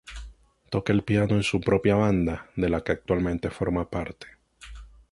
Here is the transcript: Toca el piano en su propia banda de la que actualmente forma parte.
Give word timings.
Toca 0.71 0.91
el 0.93 1.03
piano 1.03 1.35
en 1.35 1.43
su 1.43 1.61
propia 1.61 1.93
banda 1.93 2.49
de 2.55 2.69
la 2.69 2.83
que 2.83 2.91
actualmente 2.91 3.51
forma 3.51 3.87
parte. 3.87 4.25